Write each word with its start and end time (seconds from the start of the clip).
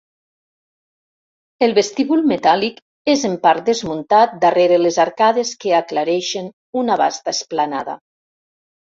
El 1.67 1.75
vestíbul 1.79 2.23
metàl·lic 2.31 2.81
és 3.15 3.27
en 3.31 3.37
part 3.45 3.63
desmuntat 3.69 4.35
darrere 4.47 4.83
les 4.83 5.01
arcades 5.07 5.55
que 5.63 5.79
aclareixen 5.85 6.53
una 6.85 7.01
vasta 7.07 7.39
esplanada. 7.41 8.01